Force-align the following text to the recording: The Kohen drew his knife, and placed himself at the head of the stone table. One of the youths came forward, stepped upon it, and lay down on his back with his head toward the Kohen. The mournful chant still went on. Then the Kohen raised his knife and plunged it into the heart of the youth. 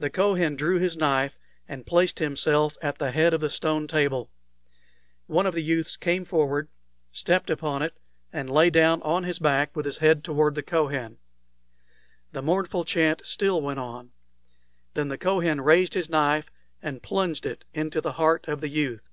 The 0.00 0.10
Kohen 0.10 0.56
drew 0.56 0.80
his 0.80 0.96
knife, 0.96 1.38
and 1.68 1.86
placed 1.86 2.18
himself 2.18 2.76
at 2.82 2.98
the 2.98 3.12
head 3.12 3.32
of 3.32 3.40
the 3.40 3.48
stone 3.48 3.86
table. 3.86 4.28
One 5.28 5.46
of 5.46 5.54
the 5.54 5.62
youths 5.62 5.96
came 5.96 6.24
forward, 6.24 6.66
stepped 7.12 7.50
upon 7.50 7.80
it, 7.80 7.94
and 8.32 8.50
lay 8.50 8.68
down 8.68 9.00
on 9.02 9.22
his 9.22 9.38
back 9.38 9.76
with 9.76 9.86
his 9.86 9.98
head 9.98 10.24
toward 10.24 10.56
the 10.56 10.64
Kohen. 10.64 11.18
The 12.32 12.42
mournful 12.42 12.82
chant 12.84 13.24
still 13.24 13.62
went 13.62 13.78
on. 13.78 14.10
Then 14.94 15.06
the 15.06 15.16
Kohen 15.18 15.60
raised 15.60 15.94
his 15.94 16.10
knife 16.10 16.50
and 16.82 17.00
plunged 17.00 17.46
it 17.46 17.62
into 17.72 18.00
the 18.00 18.14
heart 18.14 18.48
of 18.48 18.60
the 18.60 18.68
youth. 18.68 19.08